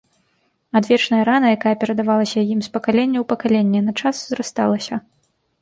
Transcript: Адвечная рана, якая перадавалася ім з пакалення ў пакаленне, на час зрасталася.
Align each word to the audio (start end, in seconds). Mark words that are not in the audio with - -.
Адвечная 0.79 1.19
рана, 1.29 1.51
якая 1.57 1.73
перадавалася 1.83 2.45
ім 2.55 2.59
з 2.69 2.73
пакалення 2.79 3.19
ў 3.21 3.25
пакаленне, 3.35 3.79
на 3.91 3.97
час 4.03 4.15
зрасталася. 4.31 5.03